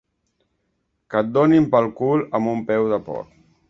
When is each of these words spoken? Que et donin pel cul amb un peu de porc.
Que 1.15 1.23
et 1.25 1.31
donin 1.37 1.69
pel 1.77 1.93
cul 2.03 2.27
amb 2.41 2.57
un 2.59 2.69
peu 2.73 2.93
de 2.95 3.05
porc. 3.11 3.37